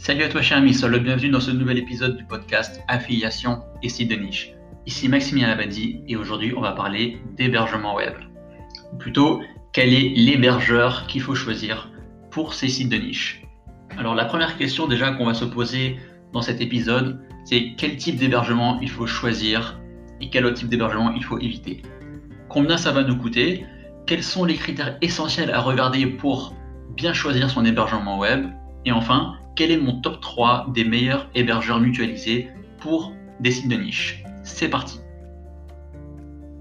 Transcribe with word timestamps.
Salut 0.00 0.22
à 0.22 0.28
toi 0.28 0.42
cher 0.42 0.58
ami, 0.58 0.74
sois 0.74 0.88
le 0.88 1.00
bienvenu 1.00 1.28
dans 1.28 1.40
ce 1.40 1.50
nouvel 1.50 1.76
épisode 1.76 2.16
du 2.16 2.24
podcast 2.24 2.80
Affiliation 2.86 3.62
et 3.82 3.88
site 3.88 4.08
de 4.08 4.14
niche. 4.14 4.52
Ici 4.86 5.08
Maximilien 5.08 5.48
Labadie 5.48 6.02
et 6.06 6.14
aujourd'hui 6.14 6.54
on 6.56 6.60
va 6.60 6.70
parler 6.70 7.18
d'hébergement 7.36 7.96
web. 7.96 8.14
Ou 8.92 8.96
plutôt, 8.96 9.42
quel 9.72 9.92
est 9.92 10.10
l'hébergeur 10.14 11.08
qu'il 11.08 11.20
faut 11.20 11.34
choisir 11.34 11.90
pour 12.30 12.54
ces 12.54 12.68
sites 12.68 12.88
de 12.88 12.96
niche? 12.96 13.42
Alors 13.98 14.14
la 14.14 14.24
première 14.24 14.56
question 14.56 14.86
déjà 14.86 15.10
qu'on 15.10 15.26
va 15.26 15.34
se 15.34 15.44
poser 15.44 15.98
dans 16.32 16.42
cet 16.42 16.60
épisode, 16.60 17.20
c'est 17.44 17.74
quel 17.76 17.96
type 17.96 18.18
d'hébergement 18.18 18.78
il 18.80 18.88
faut 18.88 19.08
choisir 19.08 19.80
et 20.20 20.30
quel 20.30 20.46
autre 20.46 20.58
type 20.58 20.68
d'hébergement 20.68 21.10
il 21.10 21.24
faut 21.24 21.40
éviter? 21.40 21.82
Combien 22.48 22.76
ça 22.76 22.92
va 22.92 23.02
nous 23.02 23.16
coûter? 23.16 23.66
Quels 24.06 24.22
sont 24.22 24.44
les 24.44 24.54
critères 24.54 24.96
essentiels 25.02 25.50
à 25.50 25.60
regarder 25.60 26.06
pour 26.06 26.54
bien 26.96 27.12
choisir 27.12 27.50
son 27.50 27.64
hébergement 27.64 28.16
web? 28.20 28.46
Et 28.84 28.92
enfin, 28.92 29.34
quel 29.54 29.70
est 29.70 29.78
mon 29.78 30.00
top 30.00 30.20
3 30.20 30.68
des 30.74 30.84
meilleurs 30.84 31.28
hébergeurs 31.34 31.80
mutualisés 31.80 32.48
pour 32.78 33.12
des 33.40 33.50
sites 33.50 33.68
de 33.68 33.76
niche? 33.76 34.22
C'est 34.44 34.68
parti 34.68 35.00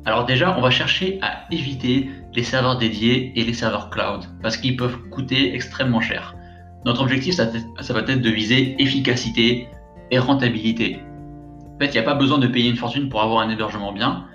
alors 0.08 0.24
déjà, 0.24 0.58
on 0.58 0.62
va 0.62 0.70
chercher 0.70 1.20
à 1.22 1.44
éviter 1.52 2.10
les 2.34 2.44
serveurs 2.44 2.78
dédiés 2.78 3.34
et 3.36 3.44
les 3.44 3.52
serveurs 3.52 3.90
cloud 3.90 4.24
parce 4.42 4.56
qu'ils 4.56 4.78
peuvent 4.78 4.98
coûter 5.10 5.54
extrêmement 5.54 6.00
cher. 6.00 6.34
Notre 6.86 7.02
objectif, 7.02 7.36
ça, 7.36 7.44
va 7.44 8.00
être 8.00 8.22
de 8.22 8.30
viser 8.30 8.82
efficacité 8.82 9.68
et 10.10 10.18
rentabilité. 10.18 11.02
En 11.76 11.80
fait, 11.80 11.88
il 11.88 11.92
n'y 11.92 11.98
a 11.98 12.04
pas 12.04 12.16
besoin 12.16 12.38
de 12.38 12.48
payer 12.48 12.70
une 12.70 12.78
fortune 12.78 13.10
pour 13.10 13.22
avoir 13.22 13.42
un 13.42 13.50
hébergement 13.50 13.92
bien. 13.92 14.28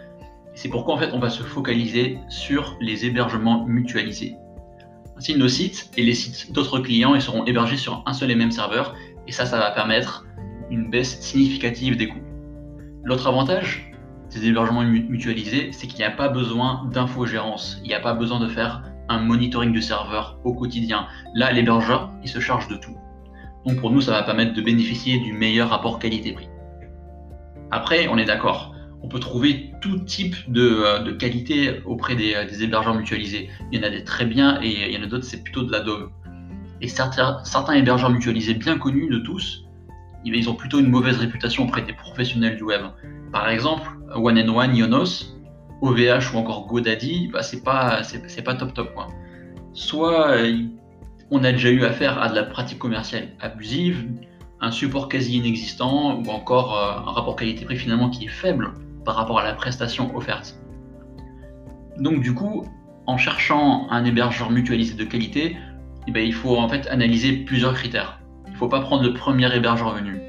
C'est 0.53 0.69
pourquoi 0.69 0.95
en 0.97 0.99
fait, 0.99 1.09
on 1.15 1.19
va 1.19 1.31
se 1.31 1.43
focaliser 1.43 2.19
sur 2.29 2.77
les 2.83 3.07
hébergements 3.07 3.65
mutualisés. 3.65 4.37
Ainsi, 5.17 5.37
nos 5.37 5.49
sites 5.49 5.91
et 5.97 6.03
les 6.03 6.15
sites 6.15 6.53
d'autres 6.53 6.79
clients 6.79 7.19
seront 7.21 7.45
hébergés 7.45 7.77
sur 7.77 8.03
un 8.07 8.13
seul 8.13 8.31
et 8.31 8.35
même 8.35 8.51
serveur, 8.51 8.95
et 9.27 9.33
ça, 9.33 9.47
ça 9.47 9.59
va 9.59 9.71
permettre 9.71 10.27
une 10.71 10.91
baisse 10.91 11.21
significative 11.21 11.97
des 11.97 12.09
coûts. 12.09 12.23
L'autre 13.05 13.27
avantage 13.27 13.93
des 14.33 14.47
hébergements 14.47 14.83
mutualisés, 14.83 15.71
c'est 15.73 15.87
qu'il 15.87 15.99
n'y 15.99 16.05
a 16.05 16.11
pas 16.11 16.29
besoin 16.29 16.89
d'infogérance, 16.93 17.79
il 17.83 17.89
n'y 17.89 17.95
a 17.95 18.01
pas 18.01 18.15
besoin 18.15 18.41
de 18.41 18.49
faire 18.49 18.83
un 19.09 19.21
monitoring 19.21 19.73
du 19.73 19.83
serveur 19.83 20.39
au 20.45 20.55
quotidien. 20.55 21.07
Là, 21.35 21.53
l'hébergeur, 21.53 22.11
il 22.23 22.29
se 22.29 22.41
charge 22.41 22.69
de 22.69 22.77
tout. 22.77 22.97
Donc 23.67 23.81
pour 23.81 23.91
nous, 23.91 24.01
ça 24.01 24.13
va 24.13 24.23
permettre 24.23 24.55
de 24.55 24.63
bénéficier 24.63 25.19
du 25.19 25.33
meilleur 25.33 25.69
rapport 25.69 25.99
qualité-prix. 25.99 26.49
Après, 27.71 28.09
on 28.09 28.19
est 28.19 28.25
d'accord, 28.25 28.75
on 29.03 29.09
peut 29.09 29.19
trouver 29.19 29.73
tout 29.81 29.99
type 29.99 30.37
de, 30.51 30.63
euh, 30.63 31.17
qualité 31.17 31.83
auprès 31.85 32.15
euh, 32.15 32.47
des, 32.47 32.63
hébergeurs 32.63 32.95
mutualisés. 32.95 33.51
Il 33.71 33.79
y 33.79 33.83
en 33.83 33.87
a 33.87 33.91
des 33.91 34.05
très 34.05 34.25
bien 34.25 34.61
et 34.63 34.91
il 34.91 34.95
y 34.95 34.99
en 34.99 35.03
a 35.03 35.07
d'autres, 35.07 35.25
c'est 35.25 35.43
plutôt 35.43 35.63
de 35.63 35.73
la 35.73 35.81
dove. 35.81 36.11
Et 36.81 36.89
certains, 36.89 37.73
hébergeurs 37.75 38.11
mutualisés 38.11 38.55
bien 38.55 38.79
connus 38.79 39.09
de 39.09 39.19
tous, 39.19 39.65
ils 40.25 40.49
ont 40.49 40.55
plutôt 40.55 40.79
une 40.79 40.89
mauvaise 40.89 41.17
réputation 41.19 41.65
auprès 41.65 41.83
des 41.83 41.93
professionnels 41.93 42.57
du 42.57 42.63
web. 42.63 42.83
Par 43.33 43.49
exemple, 43.49 43.89
One 44.15 44.39
and 44.39 44.55
One, 44.55 44.77
Yonos, 44.77 45.37
OVH 45.81 46.33
ou 46.35 46.39
encore 46.39 46.67
GoDaddy, 46.67 47.29
bah 47.33 47.43
c'est 47.43 47.63
pas, 47.63 48.03
pas 48.45 48.55
top 48.55 48.75
top. 48.75 48.95
Soit 49.73 50.31
euh, 50.31 50.59
on 51.31 51.43
a 51.45 51.53
déjà 51.53 51.71
eu 51.71 51.85
affaire 51.85 52.21
à 52.21 52.29
de 52.29 52.35
la 52.35 52.45
pratique 52.45 52.79
commerciale 52.79 53.29
abusive, 53.41 54.07
un 54.61 54.71
support 54.71 55.09
quasi 55.09 55.39
inexistant 55.39 56.21
ou 56.21 56.31
encore 56.31 56.79
un 56.79 57.11
rapport 57.11 57.35
qualité-prix 57.35 57.77
finalement 57.77 58.11
qui 58.11 58.27
est 58.27 58.29
faible 58.29 58.73
par 59.05 59.17
rapport 59.17 59.39
à 59.39 59.45
la 59.45 59.55
prestation 59.55 60.15
offerte. 60.17 60.57
Donc 61.99 62.21
du 62.21 62.35
coup, 62.35 62.65
en 63.07 63.17
cherchant 63.17 63.87
un 63.91 64.05
hébergeur 64.05 64.51
mutualisé 64.51 64.95
de 64.95 65.05
qualité, 65.05 65.57
eh 66.07 66.11
ben, 66.11 66.25
il 66.25 66.35
faut 66.35 66.57
en 66.57 66.69
fait 66.69 66.87
analyser 66.89 67.33
plusieurs 67.33 67.75
critères. 67.75 68.21
Il 68.47 68.53
ne 68.53 68.57
faut 68.57 68.69
pas 68.69 68.81
prendre 68.81 69.03
le 69.03 69.13
premier 69.13 69.55
hébergeur 69.55 69.95
venu. 69.95 70.21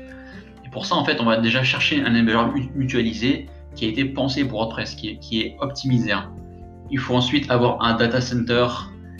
Et 0.66 0.70
pour 0.70 0.86
ça, 0.86 0.96
en 0.96 1.04
fait, 1.04 1.20
on 1.20 1.26
va 1.26 1.38
déjà 1.38 1.64
chercher 1.64 2.04
un 2.04 2.14
hébergeur 2.16 2.54
mutualisé 2.76 3.48
qui 3.76 3.86
a 3.86 3.88
été 3.90 4.06
pensé 4.06 4.46
pour 4.46 4.60
WordPress, 4.60 4.96
qui 4.96 5.10
est, 5.10 5.18
qui 5.18 5.42
est 5.42 5.56
optimisé. 5.60 6.12
Hein. 6.12 6.32
Il 6.92 7.00
faut 7.00 7.16
ensuite 7.16 7.50
avoir 7.50 7.82
un 7.84 7.96
data 7.96 8.22
center 8.22 8.68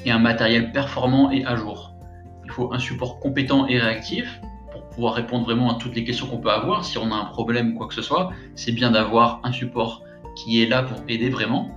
et 0.06 0.12
un 0.12 0.20
matériel 0.20 0.72
performant 0.72 1.32
et 1.32 1.44
à 1.46 1.56
jour. 1.56 1.96
Il 2.46 2.52
faut 2.52 2.72
un 2.74 2.80
support 2.80 3.20
compétent 3.20 3.68
et 3.68 3.80
réactif 3.80 4.40
pouvoir 4.94 5.14
répondre 5.16 5.46
vraiment 5.46 5.76
à 5.76 5.80
toutes 5.80 5.96
les 5.96 6.04
questions 6.04 6.28
qu'on 6.28 6.38
peut 6.38 6.52
avoir. 6.52 6.86
Si 6.86 6.98
on 6.98 7.12
a 7.12 7.16
un 7.16 7.26
problème 7.26 7.74
ou 7.74 7.78
quoi 7.78 7.88
que 7.88 7.94
ce 7.94 8.02
soit, 8.02 8.32
c'est 8.56 8.72
bien 8.72 8.92
d'avoir 8.92 9.40
un 9.44 9.52
support 9.52 10.04
qui 10.36 10.62
est 10.62 10.68
là 10.68 10.84
pour 10.84 10.98
aider 11.08 11.30
vraiment. 11.30 11.72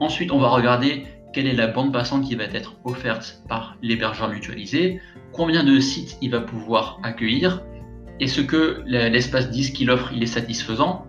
Ensuite, 0.00 0.32
on 0.32 0.38
va 0.38 0.48
regarder 0.48 1.06
quelle 1.32 1.46
est 1.46 1.54
la 1.54 1.66
bande 1.66 1.92
passante 1.92 2.24
qui 2.24 2.34
va 2.34 2.44
être 2.44 2.76
offerte 2.84 3.42
par 3.48 3.76
l'hébergeur 3.82 4.28
mutualisé, 4.28 5.00
combien 5.32 5.64
de 5.64 5.80
sites 5.80 6.16
il 6.20 6.30
va 6.30 6.40
pouvoir 6.40 7.00
accueillir, 7.02 7.62
est-ce 8.20 8.40
que 8.40 8.84
l'espace 8.86 9.50
disque 9.50 9.74
qu'il 9.74 9.90
offre 9.90 10.12
il 10.14 10.22
est 10.22 10.26
satisfaisant. 10.26 11.06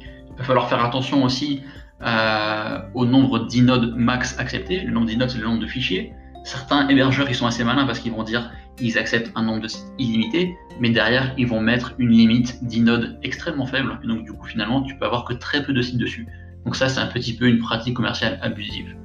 Il 0.00 0.38
va 0.38 0.44
falloir 0.44 0.68
faire 0.68 0.84
attention 0.84 1.24
aussi 1.24 1.62
euh, 2.02 2.78
au 2.94 3.06
nombre 3.06 3.46
d'inodes 3.46 3.94
max 3.96 4.38
acceptés. 4.38 4.80
Le 4.80 4.92
nombre 4.92 5.06
d'inodes, 5.06 5.30
c'est 5.30 5.38
le 5.38 5.46
nombre 5.46 5.60
de 5.60 5.66
fichiers. 5.66 6.12
Certains 6.44 6.86
hébergeurs, 6.88 7.28
ils 7.28 7.34
sont 7.34 7.46
assez 7.46 7.64
malins 7.64 7.86
parce 7.86 7.98
qu'ils 7.98 8.12
vont 8.12 8.22
dire 8.22 8.50
ils 8.80 8.98
acceptent 8.98 9.32
un 9.34 9.42
nombre 9.42 9.62
de 9.62 9.68
sites 9.68 9.86
illimité, 9.98 10.56
mais 10.80 10.90
derrière, 10.90 11.34
ils 11.36 11.46
vont 11.46 11.60
mettre 11.60 11.94
une 11.98 12.10
limite 12.10 12.64
d'inode 12.64 13.18
extrêmement 13.22 13.66
faible. 13.66 13.98
Et 14.02 14.06
donc, 14.06 14.24
du 14.24 14.32
coup, 14.32 14.46
finalement, 14.46 14.82
tu 14.82 14.96
peux 14.96 15.04
avoir 15.04 15.24
que 15.24 15.34
très 15.34 15.64
peu 15.64 15.72
de 15.72 15.82
sites 15.82 15.98
dessus. 15.98 16.26
Donc, 16.64 16.76
ça, 16.76 16.88
c'est 16.88 17.00
un 17.00 17.06
petit 17.06 17.34
peu 17.34 17.48
une 17.48 17.58
pratique 17.58 17.94
commerciale 17.94 18.38
abusive. 18.42 18.96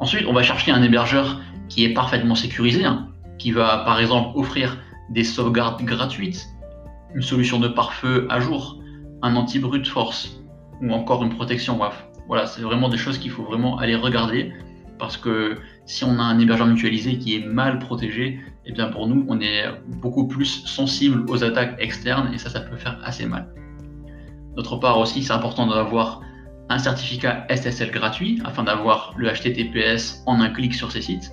Ensuite, 0.00 0.26
on 0.26 0.32
va 0.32 0.42
chercher 0.42 0.72
un 0.72 0.82
hébergeur 0.82 1.40
qui 1.68 1.84
est 1.84 1.94
parfaitement 1.94 2.34
sécurisé, 2.34 2.84
hein, 2.84 3.08
qui 3.38 3.52
va, 3.52 3.78
par 3.84 4.00
exemple, 4.00 4.38
offrir 4.38 4.78
des 5.10 5.24
sauvegardes 5.24 5.82
gratuites, 5.82 6.46
une 7.14 7.22
solution 7.22 7.58
de 7.58 7.68
pare-feu 7.68 8.26
à 8.30 8.40
jour, 8.40 8.78
un 9.22 9.36
anti-brute 9.36 9.86
force, 9.86 10.40
ou 10.80 10.92
encore 10.92 11.22
une 11.22 11.34
protection 11.34 11.78
WAF. 11.78 12.06
Voilà, 12.28 12.46
c'est 12.46 12.62
vraiment 12.62 12.88
des 12.88 12.96
choses 12.96 13.18
qu'il 13.18 13.30
faut 13.30 13.42
vraiment 13.42 13.78
aller 13.78 13.94
regarder 13.94 14.52
parce 14.98 15.16
que 15.16 15.58
si 15.84 16.04
on 16.04 16.18
a 16.18 16.22
un 16.22 16.38
hébergeur 16.38 16.66
mutualisé 16.66 17.18
qui 17.18 17.36
est 17.36 17.44
mal 17.44 17.78
protégé, 17.78 18.40
eh 18.64 18.72
bien 18.72 18.88
pour 18.88 19.08
nous, 19.08 19.24
on 19.28 19.40
est 19.40 19.64
beaucoup 20.00 20.26
plus 20.28 20.64
sensible 20.64 21.28
aux 21.28 21.42
attaques 21.42 21.76
externes 21.78 22.30
et 22.32 22.38
ça, 22.38 22.50
ça 22.50 22.60
peut 22.60 22.76
faire 22.76 22.98
assez 23.04 23.26
mal. 23.26 23.52
D'autre 24.56 24.76
part 24.76 24.98
aussi, 24.98 25.22
c'est 25.22 25.32
important 25.32 25.66
d'avoir 25.66 26.20
un 26.68 26.78
certificat 26.78 27.46
SSL 27.48 27.90
gratuit 27.90 28.40
afin 28.44 28.64
d'avoir 28.64 29.14
le 29.16 29.28
HTTPS 29.28 30.22
en 30.26 30.40
un 30.40 30.50
clic 30.50 30.74
sur 30.74 30.92
ces 30.92 31.02
sites. 31.02 31.32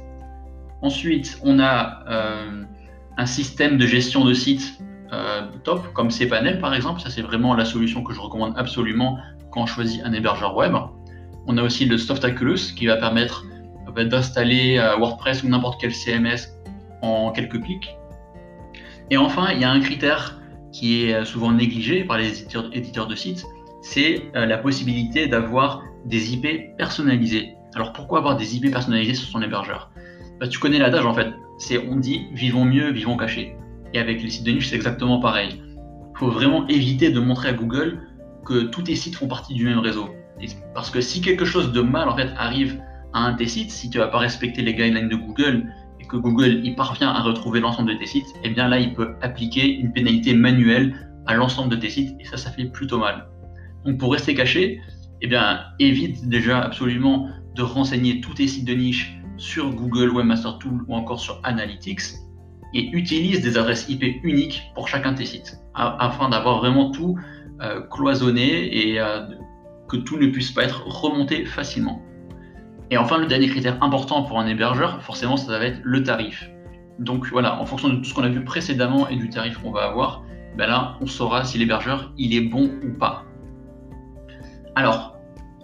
Ensuite, 0.81 1.39
on 1.43 1.59
a 1.59 2.03
euh, 2.09 2.63
un 3.17 3.25
système 3.25 3.77
de 3.77 3.85
gestion 3.85 4.25
de 4.25 4.33
sites 4.33 4.79
euh, 5.11 5.47
top, 5.63 5.91
comme 5.93 6.09
cPanel 6.09 6.59
par 6.59 6.73
exemple. 6.73 7.01
Ça, 7.01 7.09
c'est 7.09 7.21
vraiment 7.21 7.53
la 7.53 7.65
solution 7.65 8.03
que 8.03 8.13
je 8.13 8.19
recommande 8.19 8.53
absolument 8.57 9.19
quand 9.51 9.61
on 9.61 9.65
choisit 9.65 10.01
un 10.03 10.13
hébergeur 10.13 10.55
web. 10.55 10.73
On 11.47 11.57
a 11.57 11.63
aussi 11.63 11.85
le 11.85 11.97
Softaculous 11.97 12.73
qui 12.75 12.85
va 12.85 12.97
permettre 12.97 13.45
d'installer 13.91 14.77
euh, 14.77 14.97
WordPress 14.97 15.43
ou 15.43 15.49
n'importe 15.49 15.79
quel 15.81 15.93
CMS 15.93 16.55
en 17.01 17.31
quelques 17.31 17.61
clics. 17.61 17.95
Et 19.09 19.17
enfin, 19.17 19.51
il 19.53 19.59
y 19.59 19.63
a 19.63 19.71
un 19.71 19.79
critère 19.79 20.39
qui 20.71 21.03
est 21.03 21.13
euh, 21.13 21.25
souvent 21.25 21.51
négligé 21.51 22.03
par 22.03 22.17
les 22.17 22.43
éditeurs, 22.73 23.07
de 23.07 23.15
sites, 23.15 23.43
c'est 23.81 24.31
euh, 24.35 24.45
la 24.45 24.57
possibilité 24.57 25.27
d'avoir 25.27 25.83
des 26.05 26.33
IP 26.33 26.75
personnalisés. 26.77 27.55
Alors 27.75 27.93
pourquoi 27.93 28.19
avoir 28.19 28.35
des 28.37 28.55
IP 28.55 28.71
personnalisés 28.71 29.13
sur 29.13 29.27
son 29.27 29.41
hébergeur? 29.41 29.91
Bah, 30.39 30.47
Tu 30.47 30.59
connais 30.59 30.79
l'adage 30.79 31.05
en 31.05 31.13
fait, 31.13 31.29
c'est 31.57 31.77
on 31.89 31.95
dit 31.95 32.27
vivons 32.33 32.65
mieux, 32.65 32.91
vivons 32.91 33.17
cachés. 33.17 33.55
Et 33.93 33.99
avec 33.99 34.21
les 34.21 34.29
sites 34.29 34.45
de 34.45 34.51
niche, 34.51 34.69
c'est 34.69 34.75
exactement 34.75 35.19
pareil. 35.19 35.61
Il 36.15 36.19
faut 36.19 36.29
vraiment 36.29 36.67
éviter 36.67 37.09
de 37.09 37.19
montrer 37.19 37.49
à 37.49 37.53
Google 37.53 38.01
que 38.45 38.63
tous 38.63 38.83
tes 38.83 38.95
sites 38.95 39.15
font 39.15 39.27
partie 39.27 39.53
du 39.53 39.65
même 39.65 39.79
réseau. 39.79 40.09
parce 40.73 40.89
que 40.89 41.01
si 41.01 41.21
quelque 41.21 41.45
chose 41.45 41.71
de 41.73 41.81
mal 41.81 42.07
en 42.07 42.15
fait 42.15 42.29
arrive 42.37 42.79
à 43.13 43.19
un 43.19 43.31
de 43.33 43.37
tes 43.37 43.47
sites, 43.47 43.71
si 43.71 43.89
tu 43.89 43.97
vas 43.97 44.07
pas 44.07 44.19
respecter 44.19 44.61
les 44.61 44.73
guidelines 44.73 45.09
de 45.09 45.15
Google 45.15 45.71
et 45.99 46.05
que 46.05 46.17
Google 46.17 46.65
y 46.65 46.75
parvient 46.75 47.09
à 47.09 47.21
retrouver 47.21 47.59
l'ensemble 47.59 47.93
de 47.93 47.97
tes 47.97 48.05
sites, 48.05 48.27
eh 48.43 48.49
bien 48.49 48.67
là, 48.67 48.79
il 48.79 48.93
peut 48.93 49.15
appliquer 49.21 49.67
une 49.67 49.91
pénalité 49.91 50.33
manuelle 50.33 51.09
à 51.25 51.35
l'ensemble 51.35 51.69
de 51.69 51.75
tes 51.75 51.89
sites 51.89 52.15
et 52.19 52.25
ça, 52.25 52.37
ça 52.37 52.51
fait 52.51 52.65
plutôt 52.65 52.99
mal. 52.99 53.27
Donc 53.85 53.97
pour 53.97 54.11
rester 54.11 54.35
caché, 54.35 54.81
eh 55.21 55.27
bien 55.27 55.61
évite 55.79 56.27
déjà 56.27 56.61
absolument 56.61 57.29
de 57.55 57.61
renseigner 57.61 58.21
tous 58.21 58.35
tes 58.35 58.47
sites 58.47 58.65
de 58.65 58.73
niche 58.73 59.19
sur 59.37 59.73
Google 59.73 60.09
Webmaster 60.09 60.57
Tool 60.59 60.85
ou 60.87 60.95
encore 60.95 61.19
sur 61.19 61.39
Analytics 61.43 62.15
et 62.73 62.89
utilise 62.91 63.41
des 63.41 63.57
adresses 63.57 63.89
IP 63.89 64.03
uniques 64.23 64.63
pour 64.75 64.87
chacun 64.87 65.13
de 65.13 65.17
tes 65.17 65.25
sites 65.25 65.57
afin 65.73 66.29
d'avoir 66.29 66.59
vraiment 66.59 66.91
tout 66.91 67.17
euh, 67.61 67.81
cloisonné 67.81 68.89
et 68.89 68.99
euh, 68.99 69.25
que 69.87 69.97
tout 69.97 70.17
ne 70.17 70.27
puisse 70.27 70.51
pas 70.51 70.63
être 70.63 70.85
remonté 70.85 71.45
facilement. 71.45 72.01
Et 72.91 72.97
enfin, 72.97 73.17
le 73.17 73.27
dernier 73.27 73.47
critère 73.47 73.81
important 73.83 74.23
pour 74.23 74.39
un 74.39 74.47
hébergeur, 74.47 75.01
forcément, 75.03 75.37
ça 75.37 75.57
va 75.59 75.65
être 75.65 75.79
le 75.83 76.03
tarif. 76.03 76.49
Donc 76.97 77.27
voilà, 77.27 77.61
en 77.61 77.65
fonction 77.65 77.89
de 77.89 77.95
tout 77.97 78.05
ce 78.05 78.13
qu'on 78.13 78.23
a 78.23 78.29
vu 78.29 78.43
précédemment 78.43 79.07
et 79.07 79.15
du 79.15 79.29
tarif 79.29 79.57
qu'on 79.59 79.71
va 79.71 79.83
avoir, 79.83 80.23
ben 80.57 80.67
là, 80.67 80.97
on 80.99 81.05
saura 81.05 81.45
si 81.45 81.57
l'hébergeur 81.57 82.11
il 82.17 82.33
est 82.33 82.41
bon 82.41 82.71
ou 82.83 82.97
pas. 82.97 83.25
Alors, 84.75 85.17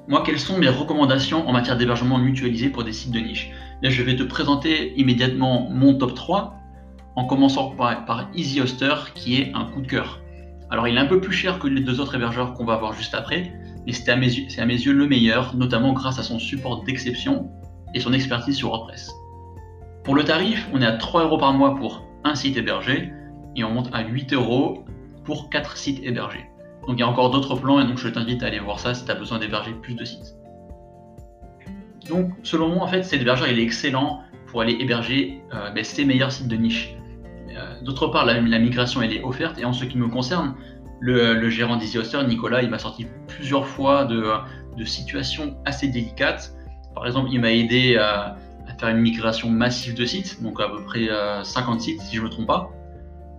moi, 0.07 0.21
quelles 0.23 0.39
sont 0.39 0.57
mes 0.57 0.69
recommandations 0.69 1.47
en 1.47 1.51
matière 1.51 1.77
d'hébergement 1.77 2.19
mutualisé 2.19 2.69
pour 2.69 2.83
des 2.83 2.93
sites 2.93 3.11
de 3.11 3.19
niche? 3.19 3.49
Là, 3.81 3.89
je 3.89 4.03
vais 4.03 4.15
te 4.15 4.23
présenter 4.23 4.93
immédiatement 4.99 5.67
mon 5.69 5.97
top 5.97 6.13
3. 6.13 6.53
en 7.15 7.25
commençant 7.25 7.71
par, 7.71 8.29
EasyHoster 8.35 8.93
qui 9.15 9.41
est 9.41 9.51
un 9.53 9.65
coup 9.65 9.81
de 9.81 9.87
cœur. 9.87 10.21
Alors 10.69 10.87
il 10.87 10.97
est 10.97 10.99
un 10.99 11.05
peu 11.05 11.21
plus 11.21 11.31
cher 11.31 11.59
que 11.59 11.67
les 11.67 11.81
deux 11.81 11.99
autres 12.01 12.15
hébergeurs 12.15 12.53
qu'on 12.53 12.65
va 12.65 12.75
voir 12.75 12.93
juste 12.93 13.13
après, 13.13 13.53
mais 13.85 13.91
c'est 13.91 14.09
à, 14.09 14.15
mes 14.15 14.27
yeux 14.27 14.93
le 14.93 15.07
meilleur, 15.07 15.55
notamment 15.55 15.93
grâce 15.93 16.19
à 16.19 16.23
son 16.23 16.39
support 16.39 16.83
d'exception 16.83 17.49
et 17.93 17.99
son 17.99 18.13
expertise 18.13 18.57
sur 18.57 18.69
WordPress. 18.69 19.11
Pour 20.03 20.15
le 20.15 20.23
tarif, 20.23 20.67
on 20.73 20.81
est 20.81 20.85
à 20.85 20.93
3 20.93 21.23
euros 21.23 21.37
par 21.37 21.53
mois 21.53 21.75
pour 21.75 22.05
un 22.23 22.35
site 22.35 22.57
hébergé 22.57 23.11
et 23.55 23.63
on 23.63 23.71
monte 23.71 23.89
à 23.93 24.01
8 24.01 24.33
euros 24.33 24.85
pour 25.23 25.49
4 25.49 25.77
sites 25.77 25.99
hébergés. 26.03 26.45
Donc 26.87 26.97
il 26.97 26.99
y 26.99 27.03
a 27.03 27.07
encore 27.07 27.31
d'autres 27.31 27.55
plans 27.55 27.79
et 27.79 27.85
donc 27.85 27.97
je 27.97 28.07
t'invite 28.07 28.43
à 28.43 28.47
aller 28.47 28.59
voir 28.59 28.79
ça 28.79 28.93
si 28.93 29.05
tu 29.05 29.11
as 29.11 29.15
besoin 29.15 29.39
d'héberger 29.39 29.73
plus 29.73 29.95
de 29.95 30.05
sites. 30.05 30.35
Donc 32.09 32.31
selon 32.43 32.69
moi 32.69 32.83
en 32.83 32.87
fait 32.87 33.03
cet 33.03 33.21
hébergeur 33.21 33.47
il 33.47 33.59
est 33.59 33.63
excellent 33.63 34.21
pour 34.47 34.61
aller 34.61 34.77
héberger 34.79 35.41
euh, 35.53 35.71
ben, 35.71 35.83
ses 35.83 36.05
meilleurs 36.05 36.31
sites 36.31 36.47
de 36.47 36.55
niche. 36.55 36.95
Euh, 37.49 37.81
d'autre 37.81 38.07
part 38.07 38.25
la, 38.25 38.39
migration 38.59 39.01
elle 39.01 39.13
est 39.13 39.23
offerte 39.23 39.57
et 39.57 39.65
en 39.65 39.73
ce 39.73 39.85
qui 39.85 39.97
me 39.97 40.07
concerne 40.07 40.55
le, 40.99 41.49
gérant 41.49 41.77
d'EasyHoster 41.77 42.23
Nicolas 42.27 42.61
il 42.61 42.69
m'a 42.69 42.79
sorti 42.79 43.07
plusieurs 43.27 43.67
fois 43.67 44.05
de, 44.05 44.83
situations 44.85 45.57
assez 45.65 45.87
délicates. 45.87 46.55
Par 46.93 47.05
exemple 47.05 47.29
il 47.31 47.39
m'a 47.39 47.51
aidé 47.51 47.97
à, 47.97 48.37
faire 48.79 48.89
une 48.89 48.97
migration 48.97 49.49
massive 49.49 49.95
de 49.95 50.05
sites, 50.05 50.43
donc 50.43 50.59
à 50.59 50.67
peu 50.67 50.83
près 50.83 51.07
50 51.43 51.77
euh, 51.77 51.79
sites 51.79 52.01
si 52.01 52.15
je 52.15 52.21
ne 52.21 52.25
me 52.25 52.29
trompe 52.29 52.47
pas. 52.47 52.71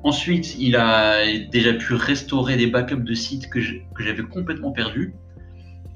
Ensuite, 0.03 0.57
il 0.59 0.77
a 0.77 1.27
déjà 1.51 1.75
pu 1.75 1.95
restaurer 1.95 2.57
des 2.57 2.69
backups 2.69 3.05
de 3.05 3.15
sites 3.15 3.51
que 3.51 3.61
j'avais 3.61 4.23
complètement 4.23 4.71
perdus. 4.71 5.15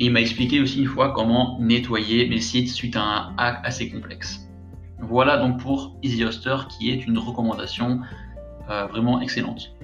Et 0.00 0.06
il 0.06 0.12
m'a 0.12 0.20
expliqué 0.20 0.60
aussi 0.60 0.80
une 0.80 0.86
fois 0.86 1.12
comment 1.12 1.58
nettoyer 1.60 2.26
mes 2.28 2.40
sites 2.40 2.70
suite 2.70 2.96
à 2.96 3.02
un 3.02 3.34
hack 3.36 3.60
assez 3.64 3.90
complexe. 3.90 4.48
Voilà 4.98 5.36
donc 5.36 5.60
pour 5.60 5.96
EasyHoster 6.02 6.56
qui 6.70 6.90
est 6.90 7.06
une 7.06 7.18
recommandation 7.18 8.00
euh, 8.70 8.86
vraiment 8.86 9.20
excellente. 9.20 9.76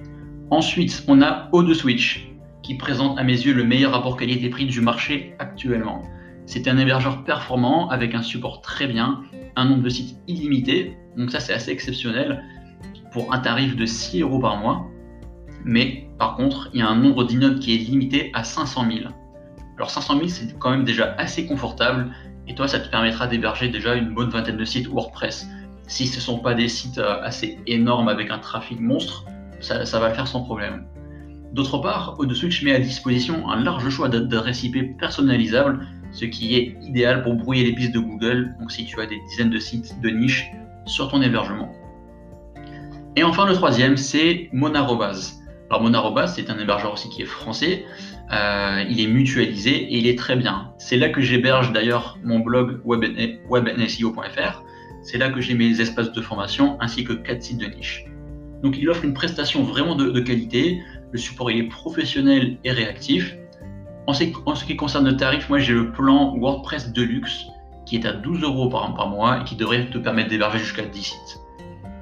Ensuite, 0.49 1.03
on 1.09 1.21
a 1.21 1.49
O2 1.51 1.73
Switch 1.73 2.29
qui 2.63 2.75
présente 2.75 3.19
à 3.19 3.23
mes 3.23 3.33
yeux 3.33 3.53
le 3.53 3.65
meilleur 3.65 3.91
rapport 3.91 4.15
qualité-prix 4.15 4.65
du 4.65 4.79
marché 4.79 5.35
actuellement. 5.39 6.03
C'est 6.45 6.69
un 6.69 6.77
hébergeur 6.77 7.25
performant 7.25 7.89
avec 7.89 8.15
un 8.15 8.21
support 8.21 8.61
très 8.61 8.87
bien, 8.87 9.23
un 9.57 9.65
nombre 9.65 9.83
de 9.83 9.89
sites 9.89 10.17
illimité, 10.27 10.95
donc 11.17 11.31
ça 11.31 11.41
c'est 11.41 11.51
assez 11.51 11.71
exceptionnel 11.71 12.45
pour 13.11 13.33
un 13.33 13.39
tarif 13.39 13.75
de 13.75 13.85
6 13.85 14.21
euros 14.21 14.39
par 14.39 14.55
mois. 14.55 14.87
Mais 15.65 16.07
par 16.17 16.37
contre, 16.37 16.69
il 16.73 16.79
y 16.79 16.81
a 16.81 16.87
un 16.87 16.95
nombre 16.95 17.25
d'immeubles 17.25 17.59
qui 17.59 17.75
est 17.75 17.79
limité 17.79 18.31
à 18.33 18.45
500 18.45 18.85
000. 18.89 19.09
Alors 19.75 19.89
500 19.89 20.15
000, 20.15 20.27
c'est 20.29 20.57
quand 20.59 20.71
même 20.71 20.85
déjà 20.85 21.13
assez 21.17 21.45
confortable. 21.45 22.13
Et 22.47 22.55
toi, 22.55 22.69
ça 22.69 22.79
te 22.79 22.89
permettra 22.89 23.27
d'héberger 23.27 23.67
déjà 23.67 23.95
une 23.95 24.13
bonne 24.13 24.29
vingtaine 24.29 24.55
de 24.55 24.65
sites 24.65 24.87
WordPress. 24.87 25.49
Si 25.87 26.07
ce 26.07 26.15
ne 26.15 26.21
sont 26.21 26.39
pas 26.39 26.53
des 26.53 26.69
sites 26.69 26.99
euh, 26.99 27.21
assez 27.21 27.59
énormes 27.67 28.07
avec 28.07 28.29
un 28.29 28.39
trafic 28.39 28.79
monstre, 28.79 29.25
ça, 29.59 29.99
va 29.99 30.09
le 30.09 30.15
faire 30.15 30.27
sans 30.27 30.41
problème. 30.41 30.85
D'autre 31.53 31.79
part, 31.79 32.15
au-dessus, 32.19 32.51
je 32.51 32.65
mets 32.65 32.73
à 32.73 32.79
disposition 32.79 33.49
un 33.49 33.63
large 33.63 33.89
choix 33.89 34.09
d'adresses 34.09 34.63
IP 34.63 34.97
personnalisables, 34.97 35.85
ce 36.11 36.25
qui 36.25 36.55
est 36.55 36.77
idéal 36.81 37.23
pour 37.23 37.35
brouiller 37.35 37.63
les 37.63 37.73
pistes 37.73 37.93
de 37.93 37.99
Google, 37.99 38.53
donc 38.59 38.71
si 38.71 38.85
tu 38.85 38.99
as 39.01 39.05
des 39.05 39.19
dizaines 39.29 39.49
de 39.49 39.59
sites 39.59 39.99
de 40.01 40.09
niche 40.09 40.45
sur 40.85 41.09
ton 41.09 41.21
hébergement. 41.21 41.71
Et 43.15 43.23
enfin, 43.23 43.47
le 43.47 43.53
troisième, 43.53 43.97
c'est 43.97 44.49
Monarobase. 44.53 45.41
Alors 45.69 45.81
Monarobase, 45.81 46.35
c'est 46.35 46.49
un 46.49 46.59
hébergeur 46.59 46.93
aussi 46.93 47.09
qui 47.09 47.23
est 47.23 47.25
français. 47.25 47.85
Euh, 48.31 48.83
il 48.89 48.99
est 48.99 49.07
mutualisé 49.07 49.71
et 49.71 49.97
il 49.97 50.07
est 50.07 50.17
très 50.17 50.35
bien. 50.35 50.71
C'est 50.77 50.97
là 50.97 51.09
que 51.09 51.21
j'héberge 51.21 51.71
d'ailleurs 51.71 52.17
mon 52.23 52.39
blog 52.39 52.81
webnseo.fr. 52.85 54.63
C'est 55.01 55.17
là 55.17 55.29
que 55.29 55.41
j'ai 55.41 55.53
mes 55.53 55.79
espaces 55.79 56.11
de 56.11 56.21
formation 56.21 56.77
ainsi 56.81 57.03
que 57.03 57.13
quatre 57.13 57.41
sites 57.41 57.57
de 57.57 57.67
niche. 57.67 58.05
Donc 58.63 58.77
il 58.77 58.89
offre 58.89 59.05
une 59.05 59.13
prestation 59.13 59.63
vraiment 59.63 59.95
de, 59.95 60.19
qualité. 60.19 60.81
Le 61.11 61.17
support 61.17 61.51
il 61.51 61.59
est 61.59 61.69
professionnel 61.69 62.57
et 62.63 62.71
réactif. 62.71 63.35
En 64.07 64.13
ce, 64.13 64.23
qui 64.65 64.75
concerne 64.77 65.05
le 65.05 65.17
tarif, 65.17 65.49
moi 65.49 65.59
j'ai 65.59 65.73
le 65.73 65.91
plan 65.91 66.37
WordPress 66.37 66.93
Deluxe 66.93 67.45
qui 67.85 67.97
est 67.97 68.05
à 68.05 68.13
12 68.13 68.41
euros 68.43 68.69
par, 68.69 68.93
par 68.93 69.09
mois 69.09 69.41
et 69.41 69.43
qui 69.43 69.55
devrait 69.55 69.89
te 69.89 69.97
permettre 69.97 70.29
d'héberger 70.29 70.59
jusqu'à 70.59 70.83
10 70.83 71.01
sites. 71.01 71.39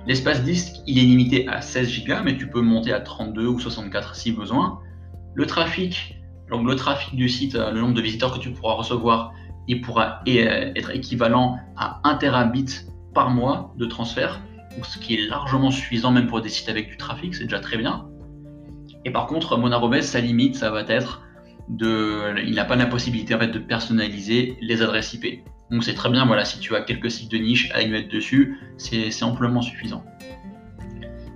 L'espace 0.08 0.44
disque, 0.44 0.76
il 0.86 1.00
est 1.00 1.02
limité 1.02 1.48
à 1.48 1.62
16 1.62 2.06
Go, 2.06 2.14
mais 2.24 2.38
tu 2.38 2.48
peux 2.48 2.62
monter 2.62 2.94
à 2.94 3.00
32 3.00 3.48
ou 3.48 3.60
64 3.60 4.16
si 4.16 4.32
besoin. 4.32 4.80
Le 5.34 5.48
trafic, 5.48 6.16
donc 6.50 6.68
le 6.68 6.76
trafic 6.76 7.16
du 7.16 7.28
site, 7.28 7.56
le 7.56 7.80
nombre 7.80 7.96
de 7.96 8.02
visiteurs 8.02 8.32
que 8.32 8.40
tu 8.40 8.52
pourras 8.52 8.76
recevoir, 8.76 9.34
il 9.68 9.82
pourra 9.82 10.22
être 10.28 10.92
équivalent 10.92 11.58
à 11.76 12.02
1 12.04 12.16
terabit 12.16 12.68
par 13.16 13.32
mois 13.32 13.74
de 13.78 13.86
transfert, 13.86 14.42
ce 14.84 15.00
qui 15.00 15.16
est 15.16 15.28
largement 15.28 15.72
suffisant 15.72 16.12
même 16.12 16.28
pour 16.28 16.42
des 16.42 16.50
sites 16.50 16.70
avec 16.70 16.90
du 16.90 16.98
trafic, 16.98 17.36
c'est 17.36 17.44
déjà 17.44 17.60
très 17.60 17.78
bien. 17.78 18.08
Et 19.06 19.12
par 19.12 19.28
contre, 19.28 19.58
Monarobes, 19.58 20.02
sa 20.02 20.20
limite, 20.20 20.56
ça 20.56 20.72
va 20.72 20.82
être 20.88 21.22
de, 21.70 22.42
il 22.46 22.56
n'a 22.56 22.66
pas 22.66 22.76
la 22.76 22.86
possibilité 22.86 23.36
en 23.36 23.40
de 23.40 23.60
personnaliser 23.60 24.58
les 24.62 24.82
adresses 24.82 25.14
IP. 25.14 25.44
Donc 25.72 25.84
c'est 25.84 25.94
très 25.94 26.10
bien, 26.10 26.26
voilà, 26.26 26.46
si 26.46 26.60
tu 26.60 26.76
as 26.76 26.82
quelques 26.82 27.10
sites 27.10 27.32
de 27.32 27.38
niche 27.38 27.72
à 27.74 27.82
y 27.82 27.90
mettre 27.90 28.10
dessus, 28.10 28.60
c'est 28.78 29.24
amplement 29.24 29.62
suffisant. 29.62 30.04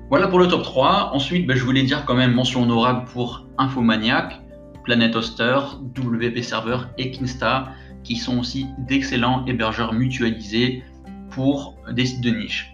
Voilà 0.10 0.28
pour 0.28 0.40
le 0.40 0.48
top 0.48 0.64
3. 0.64 1.12
Ensuite, 1.14 1.46
ben, 1.46 1.56
je 1.56 1.64
voulais 1.64 1.84
dire 1.84 2.04
quand 2.06 2.16
même 2.16 2.34
mention 2.34 2.64
honorable 2.64 3.06
pour 3.06 3.46
Infomaniac, 3.60 4.42
Planet 4.84 5.16
Hoster, 5.16 5.60
WP 5.96 6.42
Server 6.42 6.78
et 6.98 7.12
Kinsta, 7.12 7.72
qui 8.04 8.16
sont 8.16 8.40
aussi 8.40 8.68
d'excellents 8.80 9.46
hébergeurs 9.46 9.94
mutualisés 9.94 10.84
pour 11.30 11.76
des 11.92 12.08
sites 12.08 12.22
de 12.22 12.32
niche. 12.32 12.72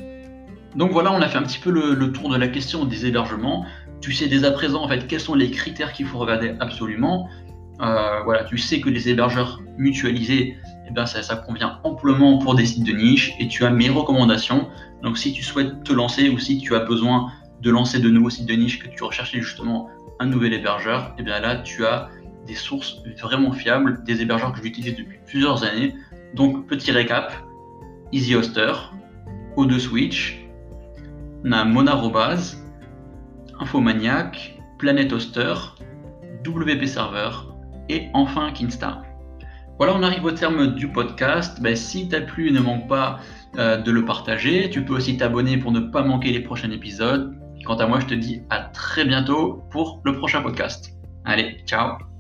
Donc 0.76 0.92
voilà, 0.92 1.12
on 1.14 1.22
a 1.22 1.28
fait 1.28 1.38
un 1.38 1.44
petit 1.44 1.60
peu 1.60 1.72
le, 1.72 2.12
tour 2.12 2.30
de 2.30 2.38
la 2.38 2.48
question 2.48 2.86
des 2.86 3.06
hébergements. 3.06 3.66
Tu 4.02 4.12
sais 4.12 4.28
dès 4.28 4.44
à 4.44 4.52
présent 4.52 4.84
en 4.84 4.88
fait 4.88 5.08
quels 5.08 5.22
sont 5.22 5.36
les 5.36 5.50
critères 5.50 5.94
qu'il 5.94 6.06
faut 6.06 6.20
regarder 6.20 6.56
absolument. 6.60 7.30
Euh, 7.82 8.22
voilà, 8.24 8.44
tu 8.44 8.58
sais 8.58 8.80
que 8.80 8.90
les 8.90 9.10
hébergeurs 9.10 9.62
mutualisés 9.78 10.56
eh 10.88 10.92
ben, 10.92 11.06
ça, 11.06 11.36
convient 11.36 11.80
amplement 11.84 12.38
pour 12.38 12.56
des 12.56 12.66
sites 12.66 12.84
de 12.84 12.92
niche 12.92 13.34
et 13.40 13.48
tu 13.48 13.66
as 13.66 13.70
mes 13.70 13.90
recommandations. 13.90 14.70
Donc 15.02 15.18
si 15.18 15.34
tu 15.34 15.44
souhaites 15.44 15.84
te 15.84 15.94
lancer 15.94 16.30
ou 16.30 16.38
si 16.40 16.60
tu 16.60 16.76
as 16.76 16.82
besoin 16.82 17.32
de 17.62 17.72
lancer 17.72 18.00
de 18.00 18.10
nouveaux 18.10 18.30
sites 18.30 18.48
de 18.48 18.54
niche, 18.54 18.80
que 18.80 18.88
tu 18.88 19.04
recherches 19.04 19.34
justement 19.34 19.90
un 20.20 20.28
nouvel 20.28 20.54
hébergeur, 20.54 21.16
eh 21.18 21.24
bien 21.24 21.40
là 21.40 21.58
tu 21.58 21.86
as 21.86 22.10
des 22.46 22.54
sources 22.54 23.02
vraiment 23.22 23.52
fiables, 23.52 24.04
des 24.04 24.22
hébergeurs 24.22 24.54
que 24.54 24.62
j'utilise 24.62 24.96
depuis 24.96 25.18
plusieurs 25.26 25.64
années. 25.64 25.96
Donc 26.36 26.68
petit 26.68 26.92
récap, 26.92 27.34
EasyHoster, 28.14 28.74
O2 31.46 31.54
Switch, 31.54 31.74
Monarobase, 31.74 32.58
Infomaniac, 33.60 34.60
Planet 34.80 35.12
Hoster, 35.14 35.54
WP 36.44 36.86
Server 36.86 37.30
et 37.90 38.10
enfin 38.14 38.52
Kinsta. 38.52 39.02
Voilà, 39.78 39.94
on 39.96 40.04
arrive 40.04 40.26
au 40.26 40.32
terme 40.32 40.76
du 40.76 40.88
podcast. 40.88 41.62
Ben, 41.62 41.76
si 41.76 42.08
t'as 42.08 42.22
plu, 42.22 42.52
ne 42.52 42.60
manque 42.60 42.88
pas 42.88 43.20
euh, 43.58 43.78
de 43.78 43.92
le 43.92 44.06
partager. 44.06 44.70
Tu 44.70 44.84
peux 44.84 44.94
aussi 44.94 45.18
t'abonner 45.18 45.58
pour 45.58 45.72
ne 45.72 45.82
pas 45.82 46.02
manquer 46.02 46.32
les 46.32 46.40
prochains 46.40 46.72
épisodes. 46.72 47.36
Quant 47.66 47.76
à 47.76 47.88
moi, 47.88 48.00
je 48.00 48.06
te 48.06 48.14
dis 48.14 48.42
à 48.50 48.60
très 48.60 49.06
bientôt 49.06 49.64
pour 49.72 50.02
le 50.06 50.14
prochain 50.14 50.42
podcast. 50.42 50.94
Allez, 51.26 51.58
ciao 51.66 52.15